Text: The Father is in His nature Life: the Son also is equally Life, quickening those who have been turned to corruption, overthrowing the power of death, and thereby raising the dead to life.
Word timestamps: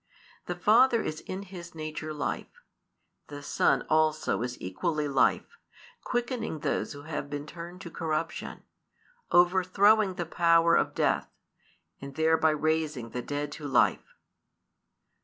The 0.47 0.55
Father 0.55 1.03
is 1.03 1.19
in 1.19 1.43
His 1.43 1.75
nature 1.75 2.11
Life: 2.11 2.63
the 3.27 3.43
Son 3.43 3.85
also 3.87 4.41
is 4.41 4.59
equally 4.59 5.07
Life, 5.07 5.59
quickening 6.03 6.61
those 6.61 6.93
who 6.93 7.03
have 7.03 7.29
been 7.29 7.45
turned 7.45 7.81
to 7.81 7.91
corruption, 7.91 8.63
overthrowing 9.29 10.15
the 10.15 10.25
power 10.25 10.75
of 10.75 10.95
death, 10.95 11.29
and 12.01 12.15
thereby 12.15 12.49
raising 12.49 13.11
the 13.11 13.21
dead 13.21 13.51
to 13.51 13.67
life. 13.67 14.15